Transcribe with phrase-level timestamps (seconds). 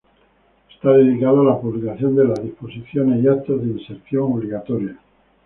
[0.73, 4.97] Está dedicado a la publicación de las disposiciones y actos de inserción obligatoria.